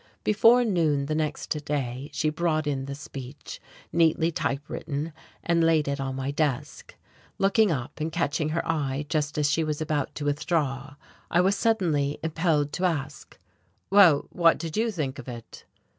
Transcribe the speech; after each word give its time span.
Before 0.23 0.65
noon 0.65 1.05
the 1.05 1.13
next 1.13 1.49
day 1.63 2.09
she 2.11 2.31
brought 2.31 2.65
in 2.65 2.85
the 2.85 2.95
speech, 2.95 3.61
neatly 3.93 4.31
typewritten, 4.31 5.13
and 5.43 5.63
laid 5.63 5.87
it 5.87 5.99
on 5.99 6.15
my 6.15 6.31
desk. 6.31 6.95
Looking 7.37 7.69
up 7.71 7.99
and 8.01 8.11
catching 8.11 8.49
her 8.49 8.67
eye 8.67 9.05
just 9.09 9.37
as 9.37 9.47
she 9.47 9.63
was 9.63 9.79
about 9.79 10.15
to 10.15 10.25
withdraw, 10.25 10.95
I 11.29 11.41
was 11.41 11.55
suddenly 11.55 12.17
impelled 12.23 12.73
to 12.73 12.85
ask: 12.85 13.37
"Well, 13.91 14.25
what 14.31 14.57
did 14.57 14.75
you 14.75 14.89
think 14.89 15.19
of 15.19 15.27
it?" 15.27 15.65